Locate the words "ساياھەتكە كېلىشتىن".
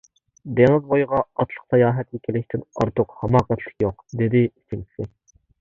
1.75-2.65